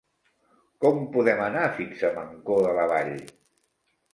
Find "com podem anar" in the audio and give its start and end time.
0.85-1.67